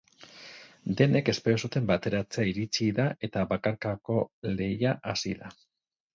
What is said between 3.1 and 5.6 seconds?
eta bakarkako lehia hasi da.